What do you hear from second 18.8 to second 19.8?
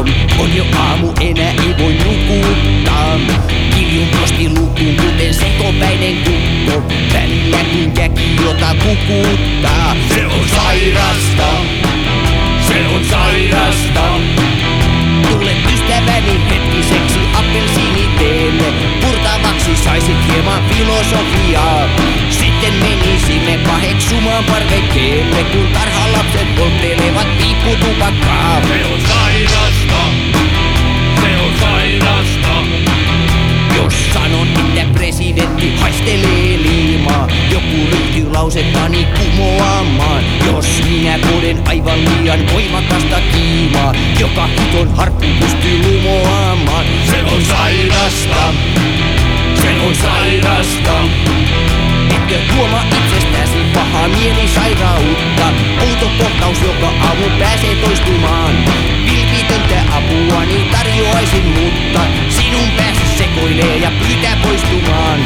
Purtavaksi